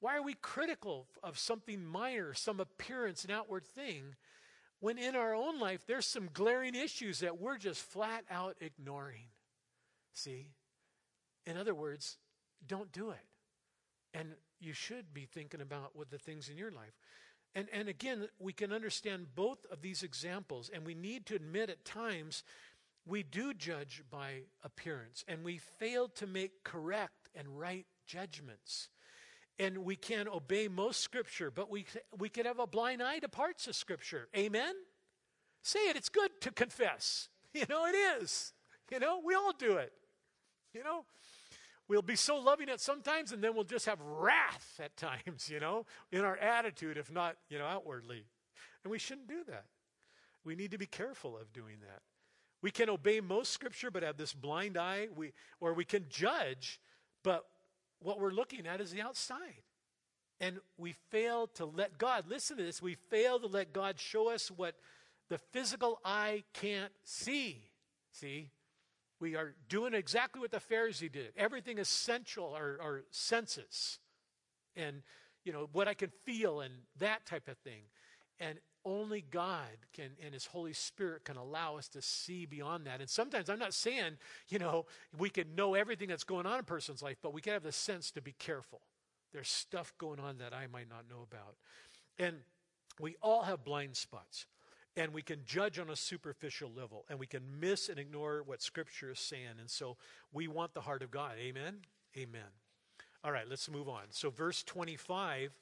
[0.00, 4.16] Why are we critical of something minor, some appearance an outward thing,
[4.80, 9.26] when in our own life there's some glaring issues that we're just flat out ignoring?
[10.12, 10.48] See?
[11.46, 12.18] In other words,
[12.66, 13.26] don't do it.
[14.12, 16.98] And you should be thinking about what the things in your life.
[17.54, 21.68] And, and again, we can understand both of these examples, and we need to admit
[21.68, 22.44] at times
[23.10, 28.88] we do judge by appearance, and we fail to make correct and right judgments.
[29.58, 33.28] And we can obey most scripture, but we, we could have a blind eye to
[33.28, 34.28] parts of scripture.
[34.36, 34.74] Amen?
[35.62, 37.28] Say it, it's good to confess.
[37.52, 38.52] You know, it is.
[38.92, 39.92] You know, we all do it.
[40.72, 41.04] You know,
[41.88, 45.58] we'll be so loving at sometimes, and then we'll just have wrath at times, you
[45.58, 48.24] know, in our attitude, if not, you know, outwardly.
[48.84, 49.64] And we shouldn't do that.
[50.44, 52.02] We need to be careful of doing that.
[52.62, 56.80] We can obey most scripture but have this blind eye, we, or we can judge,
[57.22, 57.46] but
[58.00, 59.62] what we're looking at is the outside.
[60.40, 64.30] And we fail to let God, listen to this, we fail to let God show
[64.30, 64.74] us what
[65.28, 67.70] the physical eye can't see.
[68.12, 68.50] See?
[69.20, 71.32] We are doing exactly what the Pharisee did.
[71.36, 73.98] Everything essential are, are senses
[74.74, 75.02] and,
[75.44, 77.82] you know, what I can feel and that type of thing.
[78.38, 83.00] And only God can and His Holy Spirit can allow us to see beyond that.
[83.00, 84.86] And sometimes I'm not saying, you know,
[85.18, 87.62] we can know everything that's going on in a person's life, but we can have
[87.62, 88.80] the sense to be careful.
[89.32, 91.54] There's stuff going on that I might not know about.
[92.18, 92.36] And
[92.98, 94.46] we all have blind spots.
[94.96, 98.60] And we can judge on a superficial level, and we can miss and ignore what
[98.60, 99.58] Scripture is saying.
[99.60, 99.96] And so
[100.32, 101.34] we want the heart of God.
[101.38, 101.76] Amen?
[102.18, 102.50] Amen.
[103.22, 104.02] All right, let's move on.
[104.10, 105.52] So, verse 25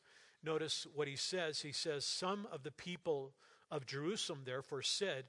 [0.43, 1.61] Notice what he says.
[1.61, 3.33] He says, Some of the people
[3.71, 5.25] of Jerusalem therefore said,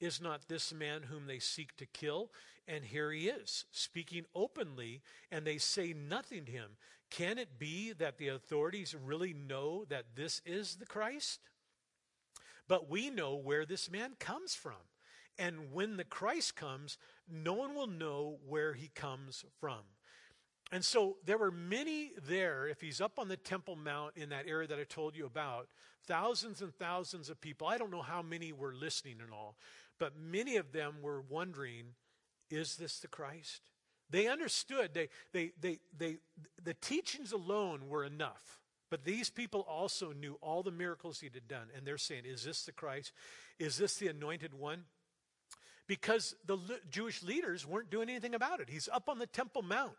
[0.00, 2.30] Is not this man whom they seek to kill?
[2.66, 6.70] And here he is, speaking openly, and they say nothing to him.
[7.10, 11.40] Can it be that the authorities really know that this is the Christ?
[12.66, 14.72] But we know where this man comes from.
[15.38, 16.96] And when the Christ comes,
[17.30, 19.80] no one will know where he comes from.
[20.74, 24.48] And so there were many there, if he's up on the Temple Mount in that
[24.48, 25.68] area that I told you about,
[26.08, 27.68] thousands and thousands of people.
[27.68, 29.54] I don't know how many were listening and all,
[30.00, 31.94] but many of them were wondering,
[32.50, 33.70] is this the Christ?
[34.10, 34.94] They understood.
[34.94, 36.16] They, they, they, they,
[36.60, 38.58] the teachings alone were enough.
[38.90, 41.68] But these people also knew all the miracles he had done.
[41.76, 43.12] And they're saying, Is this the Christ?
[43.60, 44.86] Is this the anointed one?
[45.86, 46.58] Because the
[46.90, 48.68] Jewish leaders weren't doing anything about it.
[48.68, 49.94] He's up on the Temple Mount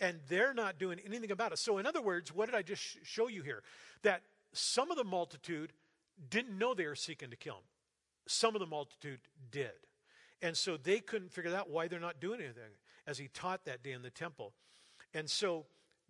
[0.00, 1.58] and they're not doing anything about it.
[1.58, 3.62] So, in other words, what did I just show you here?
[4.02, 5.72] That some of the multitude
[6.30, 7.62] didn't know they were seeking to kill him,
[8.26, 9.72] some of the multitude did.
[10.42, 12.62] And so they couldn't figure out why they're not doing anything
[13.06, 14.52] as he taught that day in the temple.
[15.14, 15.64] And so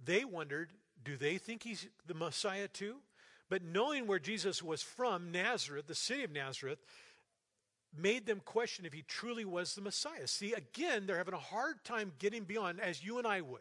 [0.04, 0.72] they wondered
[1.04, 2.96] do they think he's the Messiah too?
[3.50, 6.78] But knowing where Jesus was from, Nazareth, the city of Nazareth,
[7.96, 10.26] made them question if he truly was the Messiah.
[10.26, 13.60] See, again, they're having a hard time getting beyond, as you and I would.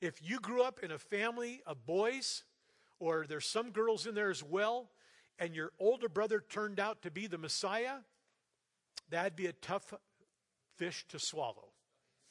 [0.00, 2.44] If you grew up in a family of boys,
[3.00, 4.90] or there's some girls in there as well,
[5.38, 7.98] and your older brother turned out to be the Messiah,
[9.10, 9.92] that'd be a tough
[10.76, 11.68] fish to swallow,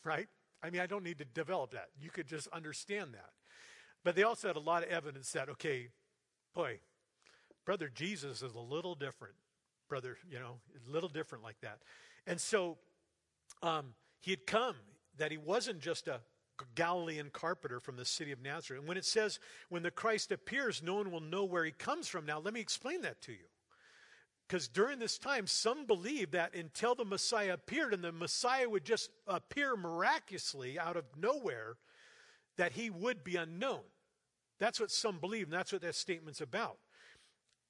[0.03, 0.27] right?
[0.63, 1.89] I mean, I don't need to develop that.
[1.99, 3.31] You could just understand that.
[4.03, 5.89] But they also had a lot of evidence that, okay,
[6.53, 6.79] boy,
[7.65, 9.35] brother Jesus is a little different.
[9.89, 11.79] Brother, you know, a little different like that.
[12.25, 12.77] And so
[13.61, 14.75] um, he had come,
[15.17, 16.19] that he wasn't just a
[16.75, 18.79] Galilean carpenter from the city of Nazareth.
[18.79, 19.39] And when it says,
[19.69, 22.25] when the Christ appears, no one will know where he comes from.
[22.25, 23.47] Now, let me explain that to you.
[24.47, 28.85] Because during this time, some believed that until the Messiah appeared and the Messiah would
[28.85, 31.75] just appear miraculously out of nowhere,
[32.57, 33.81] that he would be unknown.
[34.59, 36.77] That's what some believe, and that's what that statement's about.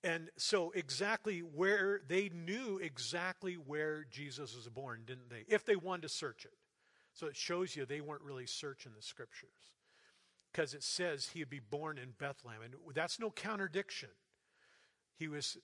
[0.04, 5.44] And so, exactly where they knew exactly where Jesus was born, didn't they?
[5.48, 6.54] If they wanted to search it.
[7.18, 9.50] So it shows you they weren't really searching the scriptures
[10.52, 12.62] because it says he would be born in Bethlehem.
[12.64, 14.10] And that's no contradiction.
[15.18, 15.58] He was,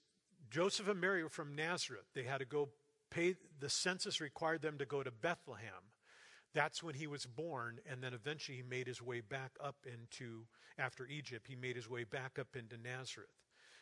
[0.49, 2.05] Joseph and Mary were from Nazareth.
[2.15, 2.69] They had to go
[3.11, 5.91] pay, the census required them to go to Bethlehem.
[6.55, 10.45] That's when he was born, and then eventually he made his way back up into,
[10.79, 13.29] after Egypt, he made his way back up into Nazareth.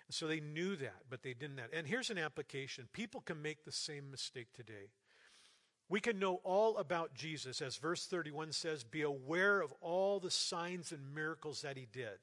[0.07, 1.69] And so they knew that, but they didn't that.
[1.73, 4.89] And here's an application people can make the same mistake today.
[5.91, 10.31] We can know all about Jesus, as verse 31 says, be aware of all the
[10.31, 12.17] signs and miracles that he did.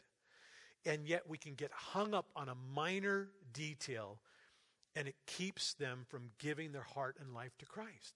[0.87, 4.20] And yet we can get hung up on a minor detail,
[4.96, 8.14] and it keeps them from giving their heart and life to Christ.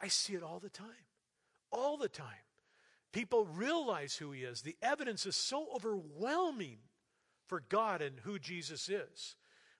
[0.00, 0.86] I see it all the time.
[1.72, 2.28] All the time.
[3.12, 4.62] People realize who he is.
[4.62, 6.78] The evidence is so overwhelming
[7.48, 9.34] for God and who Jesus is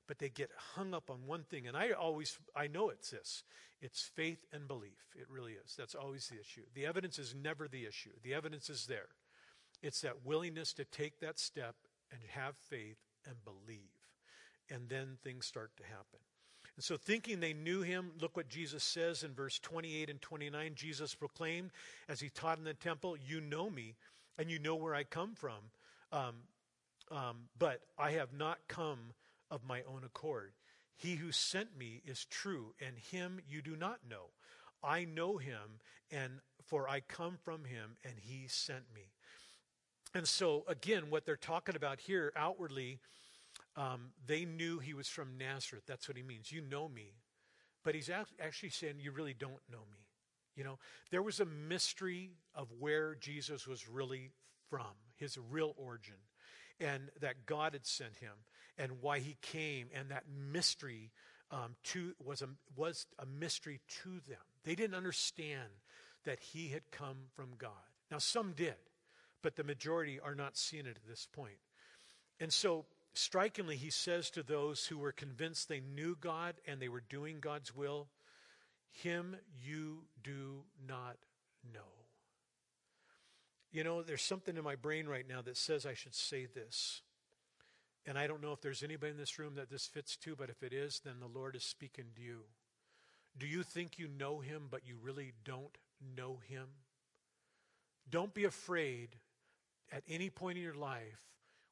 [0.06, 3.42] but they get hung up on one thing and i always i know it's this
[3.82, 5.14] it's faith and belief.
[5.14, 5.74] It really is.
[5.76, 6.62] That's always the issue.
[6.72, 8.12] The evidence is never the issue.
[8.22, 9.08] The evidence is there.
[9.82, 11.74] It's that willingness to take that step
[12.10, 13.90] and have faith and believe
[14.70, 16.20] and then things start to happen.
[16.76, 20.72] And so, thinking they knew him, look what Jesus says in verse 28 and 29.
[20.74, 21.70] Jesus proclaimed
[22.08, 23.96] as he taught in the temple, You know me,
[24.38, 25.58] and you know where I come from.
[26.10, 26.34] Um,
[27.10, 29.12] um, but I have not come
[29.54, 30.52] of my own accord.
[30.96, 34.30] He who sent me is true, and him you do not know.
[34.82, 39.12] I know him, and for I come from him, and he sent me.
[40.12, 42.98] And so, again, what they're talking about here outwardly,
[43.76, 45.84] um, they knew he was from Nazareth.
[45.86, 46.52] That's what he means.
[46.52, 47.14] You know me.
[47.84, 49.98] But he's actually saying, You really don't know me.
[50.56, 50.78] You know,
[51.10, 54.30] there was a mystery of where Jesus was really
[54.70, 56.14] from, his real origin,
[56.80, 58.32] and that God had sent him
[58.78, 61.12] and why he came, and that mystery
[61.50, 64.38] um, to, was, a, was a mystery to them.
[64.64, 65.70] They didn't understand
[66.24, 67.70] that he had come from God.
[68.10, 68.74] Now, some did,
[69.42, 71.58] but the majority are not seeing it at this point.
[72.40, 76.88] And so, strikingly, he says to those who were convinced they knew God and they
[76.88, 78.08] were doing God's will,
[78.90, 81.16] Him you do not
[81.72, 81.80] know.
[83.70, 87.02] You know, there's something in my brain right now that says I should say this.
[88.06, 90.50] And I don't know if there's anybody in this room that this fits to, but
[90.50, 92.40] if it is, then the Lord is speaking to you.
[93.36, 95.76] Do you think you know him, but you really don't
[96.16, 96.66] know him?
[98.08, 99.16] Don't be afraid
[99.90, 101.22] at any point in your life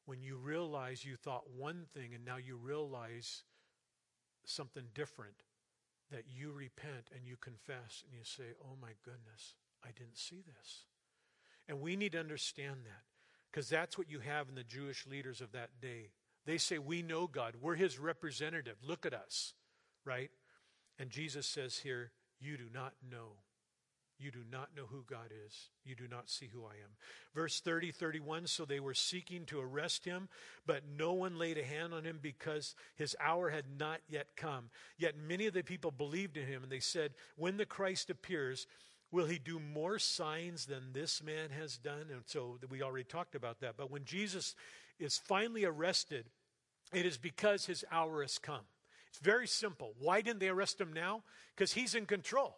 [0.05, 3.43] when you realize you thought one thing and now you realize
[4.45, 5.43] something different
[6.11, 10.41] that you repent and you confess and you say, Oh my goodness, I didn't see
[10.45, 10.85] this.
[11.67, 13.03] And we need to understand that
[13.51, 16.09] because that's what you have in the Jewish leaders of that day.
[16.45, 17.55] They say, We know God.
[17.61, 18.77] We're his representative.
[18.85, 19.53] Look at us,
[20.05, 20.31] right?
[20.99, 23.37] And Jesus says here, You do not know.
[24.19, 25.69] You do not know who God is.
[25.83, 26.91] You do not see who I am.
[27.35, 30.29] Verse 30, 31 So they were seeking to arrest him,
[30.65, 34.69] but no one laid a hand on him because his hour had not yet come.
[34.97, 38.67] Yet many of the people believed in him, and they said, When the Christ appears,
[39.13, 42.07] Will he do more signs than this man has done?
[42.11, 43.75] And so we already talked about that.
[43.77, 44.55] But when Jesus
[44.99, 46.25] is finally arrested,
[46.93, 48.61] it is because his hour has come.
[49.09, 49.93] It's very simple.
[49.99, 51.23] Why didn't they arrest him now?
[51.55, 52.57] Because he's in control,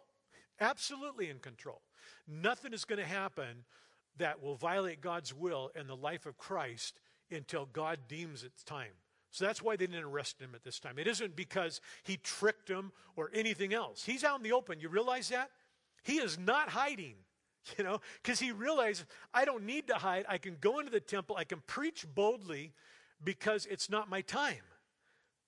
[0.60, 1.82] absolutely in control.
[2.26, 3.64] Nothing is going to happen
[4.18, 8.92] that will violate God's will and the life of Christ until God deems it's time.
[9.30, 10.98] So that's why they didn't arrest him at this time.
[10.98, 14.02] It isn't because he tricked them or anything else.
[14.02, 14.80] He's out in the open.
[14.80, 15.50] You realize that?
[16.04, 17.16] He is not hiding
[17.78, 20.24] you know, because he realized I don't need to hide.
[20.28, 22.72] I can go into the temple, I can preach boldly
[23.22, 24.62] because it's not my time.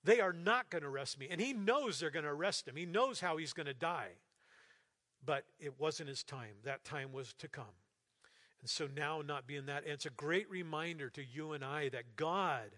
[0.05, 1.29] They are not going to arrest me.
[1.31, 4.13] And he knows they're going to arrest him, he knows how he's going to die.
[5.25, 6.55] But it wasn't his time.
[6.65, 7.65] That time was to come.
[8.61, 11.89] And so now, not being that, and it's a great reminder to you and I
[11.91, 12.71] that God,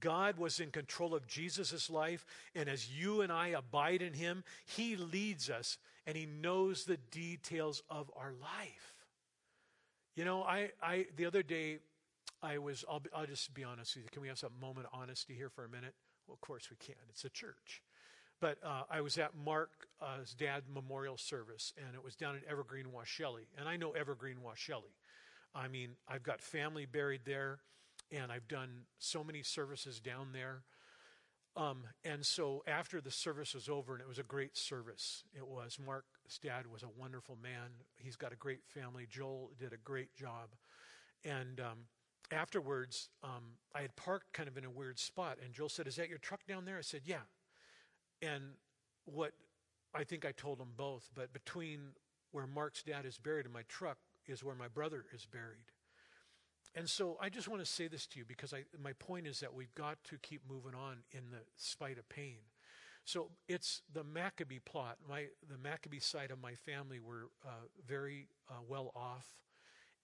[0.00, 2.24] God was in control of Jesus' life.
[2.54, 6.96] And as you and I abide in him, he leads us and He knows the
[7.10, 9.06] details of our life.
[10.16, 11.78] You know, I, I the other day,
[12.42, 14.10] I was, I'll, I'll just be honest with you.
[14.10, 15.94] Can we have some moment of honesty here for a minute?
[16.26, 16.96] Well, of course we can.
[17.10, 17.82] It's a church.
[18.40, 22.40] But uh, I was at Mark's uh, dad memorial service, and it was down in
[22.50, 23.46] Evergreen, Washelli.
[23.58, 24.94] And I know Evergreen, Washelli.
[25.54, 27.58] I mean, I've got family buried there,
[28.10, 30.62] and I've done so many services down there.
[31.56, 35.46] Um, and so after the service was over, and it was a great service, it
[35.46, 35.78] was.
[35.84, 37.70] Mark's dad was a wonderful man.
[37.96, 39.06] He's got a great family.
[39.08, 40.50] Joel did a great job.
[41.24, 41.78] And um,
[42.30, 45.96] afterwards, um, I had parked kind of in a weird spot, and Joel said, Is
[45.96, 46.78] that your truck down there?
[46.78, 47.26] I said, Yeah.
[48.22, 48.42] And
[49.06, 49.32] what
[49.94, 51.80] I think I told them both, but between
[52.30, 55.72] where Mark's dad is buried and my truck is where my brother is buried.
[56.74, 59.40] And so I just want to say this to you because I, my point is
[59.40, 62.38] that we've got to keep moving on in the spite of pain.
[63.04, 64.98] So it's the Maccabee plot.
[65.08, 69.26] My, the Maccabee side of my family were uh, very uh, well off.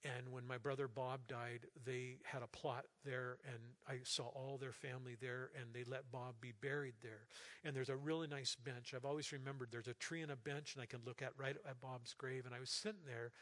[0.05, 3.59] And when my brother Bob died, they had a plot there, and
[3.89, 7.27] I saw all their family there, and they let Bob be buried there.
[7.65, 8.93] And there's a really nice bench.
[8.95, 11.57] I've always remembered there's a tree and a bench, and I can look at right
[11.69, 12.45] at Bob's grave.
[12.47, 13.33] And I was sitting there,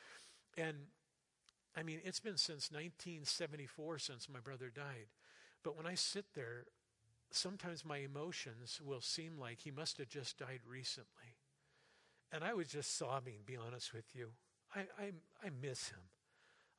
[0.57, 0.77] and
[1.77, 5.07] I mean, it's been since 1974 since my brother died.
[5.63, 6.67] But when I sit there,
[7.31, 11.37] sometimes my emotions will seem like he must have just died recently.
[12.31, 14.31] And I was just sobbing, be honest with you.
[14.75, 15.13] I, I,
[15.45, 16.01] I miss him.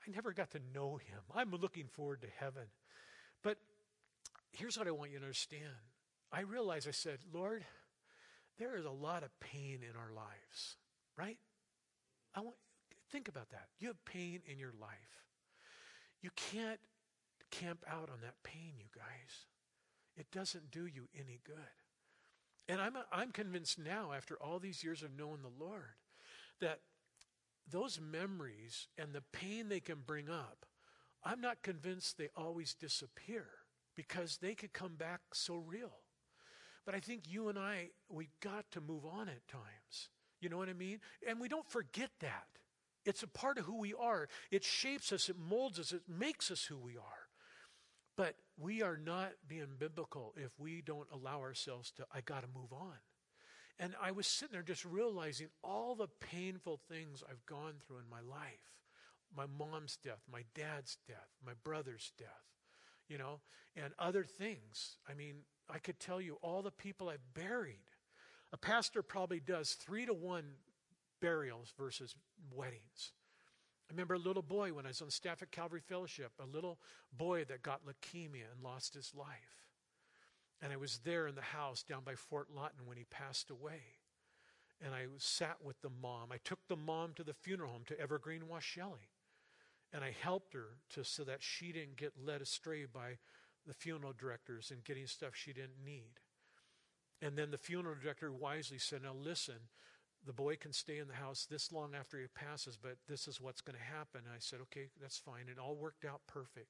[0.08, 1.20] I never got to know him.
[1.34, 2.66] I'm looking forward to heaven.
[3.42, 3.58] But
[4.52, 5.64] here's what I want you to understand.
[6.32, 7.64] I realized I said, Lord,
[8.60, 10.78] there is a lot of pain in our lives,
[11.18, 11.38] right?
[12.34, 12.56] I want
[13.16, 13.70] think about that.
[13.80, 15.24] You have pain in your life.
[16.22, 16.82] You can't
[17.50, 19.46] camp out on that pain, you guys.
[20.18, 21.56] It doesn't do you any good.
[22.68, 25.96] And I'm, I'm convinced now, after all these years of knowing the Lord,
[26.60, 26.80] that
[27.72, 30.66] those memories and the pain they can bring up,
[31.24, 33.46] I'm not convinced they always disappear
[33.96, 36.00] because they could come back so real.
[36.86, 40.10] But I think you and I, we've got to move on at times.
[40.42, 41.00] You know what I mean?
[41.26, 42.48] And we don't forget that.
[43.06, 44.28] It's a part of who we are.
[44.52, 47.30] It shapes us, it molds us, it makes us who we are.
[48.18, 52.48] But we are not being biblical if we don't allow ourselves to, I got to
[52.48, 52.96] move on.
[53.78, 58.10] And I was sitting there just realizing all the painful things I've gone through in
[58.10, 58.72] my life
[59.36, 62.30] my mom's death, my dad's death, my brother's death,
[63.10, 63.42] you know,
[63.76, 64.98] and other things.
[65.10, 65.36] I mean,
[65.70, 67.84] I could tell you all the people I've buried.
[68.54, 70.46] A pastor probably does three to one
[71.22, 72.16] burials versus
[72.54, 73.14] weddings.
[73.90, 76.80] I remember a little boy when I was on staff at Calvary Fellowship, a little
[77.16, 79.70] boy that got leukemia and lost his life.
[80.62, 83.82] And I was there in the house down by Fort Lawton when he passed away.
[84.84, 86.32] And I sat with the mom.
[86.32, 89.10] I took the mom to the funeral home to Evergreen Washelli.
[89.94, 93.18] And I helped her to so that she didn't get led astray by
[93.68, 96.20] the funeral directors and getting stuff she didn't need.
[97.22, 99.56] And then the funeral director wisely said, Now listen,
[100.26, 103.40] the boy can stay in the house this long after he passes, but this is
[103.40, 104.22] what's going to happen.
[104.26, 105.46] And I said, okay, that's fine.
[105.50, 106.70] It all worked out perfect.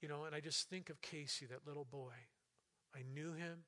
[0.00, 2.14] You know, and I just think of Casey, that little boy.
[2.94, 3.64] I knew him.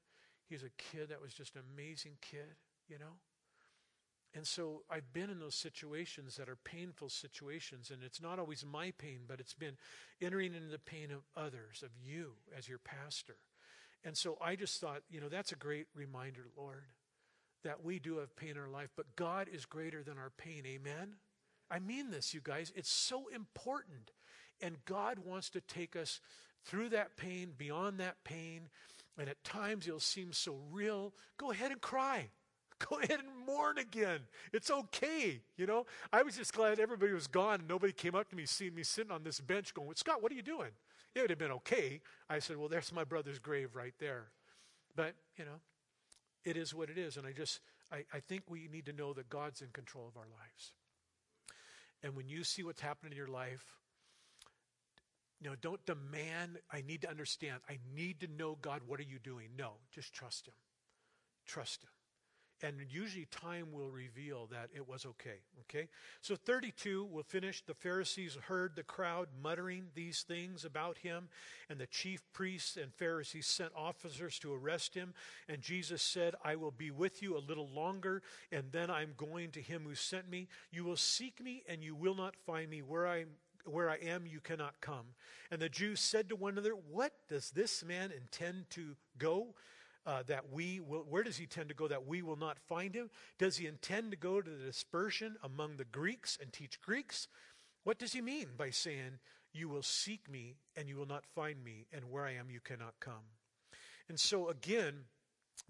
[0.48, 2.57] He was a kid that was just an amazing kid,
[2.88, 3.20] you know?
[4.34, 8.64] And so I've been in those situations that are painful situations, and it's not always
[8.64, 9.76] my pain, but it's been
[10.22, 13.36] entering into the pain of others, of you as your pastor.
[14.05, 16.84] And so I just thought, you know, that's a great reminder, Lord
[17.64, 20.64] that we do have pain in our life, but God is greater than our pain.
[20.66, 21.14] Amen?
[21.70, 22.72] I mean this, you guys.
[22.76, 24.12] It's so important.
[24.60, 26.20] And God wants to take us
[26.64, 28.68] through that pain, beyond that pain.
[29.18, 31.12] And at times it'll seem so real.
[31.36, 32.28] Go ahead and cry.
[32.90, 34.20] Go ahead and mourn again.
[34.52, 35.40] It's okay.
[35.56, 38.44] You know, I was just glad everybody was gone and nobody came up to me,
[38.44, 40.70] seeing me sitting on this bench going, Scott, what are you doing?
[41.14, 42.00] It would have been okay.
[42.28, 44.28] I said, Well, there's my brother's grave right there.
[44.96, 45.60] But, you know,
[46.45, 47.16] it is what it is.
[47.16, 47.61] And I just,
[47.93, 50.72] I, I think we need to know that God's in control of our lives.
[52.03, 53.64] And when you see what's happening in your life,
[55.40, 57.61] you know, don't demand, I need to understand.
[57.68, 59.51] I need to know, God, what are you doing?
[59.57, 60.55] No, just trust Him.
[61.47, 61.90] Trust Him.
[62.62, 65.40] And usually time will reveal that it was okay.
[65.62, 65.88] Okay?
[66.20, 67.62] So 32, we'll finish.
[67.64, 71.28] The Pharisees heard the crowd muttering these things about him,
[71.68, 75.14] and the chief priests and Pharisees sent officers to arrest him.
[75.48, 79.50] And Jesus said, I will be with you a little longer, and then I'm going
[79.52, 80.48] to him who sent me.
[80.70, 82.82] You will seek me, and you will not find me.
[82.82, 83.28] Where I am
[83.64, 85.14] where I am, you cannot come.
[85.50, 89.54] And the Jews said to one another, What does this man intend to go?
[90.07, 92.94] Uh, that we will, where does he tend to go that we will not find
[92.94, 93.11] him?
[93.38, 97.28] Does he intend to go to the dispersion among the Greeks and teach Greeks?
[97.84, 99.18] What does he mean by saying,
[99.53, 102.61] You will seek me and you will not find me, and where I am you
[102.61, 103.24] cannot come?
[104.09, 105.05] And so again,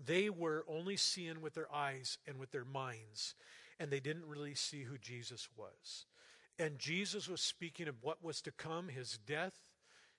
[0.04, 3.34] they were only seeing with their eyes and with their minds,
[3.78, 6.06] and they didn't really see who Jesus was.
[6.58, 9.54] And Jesus was speaking of what was to come his death,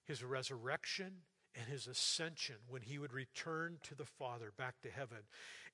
[0.06, 1.14] his resurrection,
[1.56, 5.20] and his ascension when he would return to the Father back to heaven.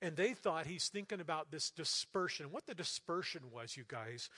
[0.02, 2.48] And they thought he's thinking about this dispersion.
[2.52, 4.30] What the dispersion was, you guys,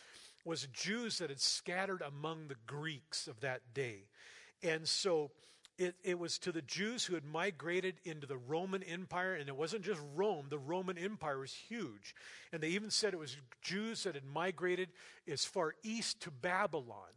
[0.46, 4.06] was Jews that had scattered among the Greeks of that day.
[4.64, 5.32] And so
[5.78, 9.56] it, it, was to the Jews who had migrated into the Roman Empire, and it
[9.56, 12.16] wasn't just Rome, the Roman Empire was huge.
[12.52, 14.90] And they even said it was Jews that had migrated
[15.28, 17.10] as far east to Babylon.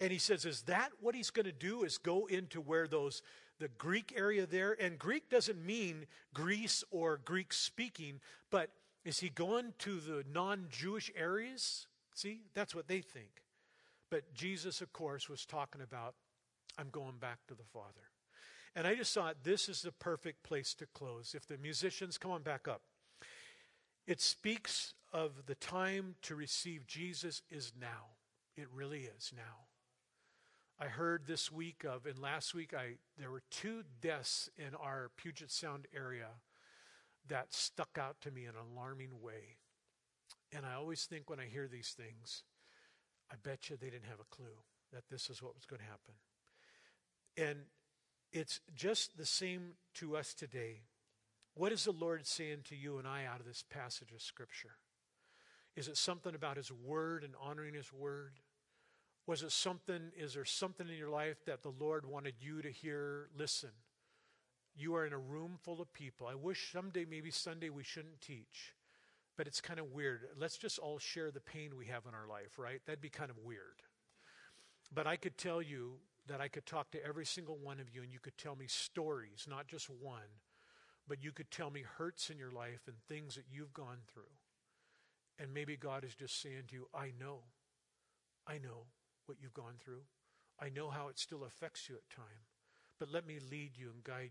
[0.00, 1.84] And he says, Is that what he's going to do?
[1.84, 3.22] Is go into where those,
[3.60, 8.70] the Greek area there, and Greek doesn't mean Greece or Greek speaking, but
[9.04, 11.86] is he going to the non Jewish areas?
[12.14, 13.42] See, that's what they think.
[14.10, 16.14] But Jesus, of course, was talking about,
[16.76, 18.10] I'm going back to the Father.
[18.74, 21.34] And I just thought this is the perfect place to close.
[21.34, 22.82] If the musicians come on back up,
[24.06, 28.16] it speaks of the time to receive Jesus is now.
[28.56, 29.69] It really is now.
[30.82, 35.10] I heard this week of, and last week, I there were two deaths in our
[35.18, 36.28] Puget Sound area
[37.28, 39.58] that stuck out to me in an alarming way.
[40.52, 42.44] And I always think when I hear these things,
[43.30, 44.56] I bet you they didn't have a clue
[44.90, 46.14] that this is what was going to happen.
[47.36, 47.66] And
[48.32, 50.80] it's just the same to us today.
[51.54, 54.76] What is the Lord saying to you and I out of this passage of Scripture?
[55.76, 58.40] Is it something about His Word and honoring His Word?
[59.26, 62.70] Was it something, is there something in your life that the Lord wanted you to
[62.70, 63.28] hear?
[63.36, 63.70] Listen,
[64.74, 66.26] you are in a room full of people.
[66.26, 68.74] I wish someday, maybe Sunday, we shouldn't teach,
[69.36, 70.22] but it's kind of weird.
[70.38, 72.80] Let's just all share the pain we have in our life, right?
[72.86, 73.82] That'd be kind of weird.
[74.92, 78.02] But I could tell you that I could talk to every single one of you
[78.02, 80.40] and you could tell me stories, not just one,
[81.06, 84.22] but you could tell me hurts in your life and things that you've gone through.
[85.38, 87.40] And maybe God is just saying to you, I know.
[88.46, 88.86] I know
[89.30, 90.02] what you've gone through.
[90.60, 92.50] I know how it still affects you at times.
[92.98, 94.28] But let me lead you and guide